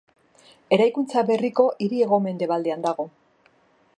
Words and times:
Eraikuntza 0.77 1.23
berriko 1.27 1.67
hiria 1.87 2.07
hego-mendebalean 2.09 2.87
dago. 2.89 3.09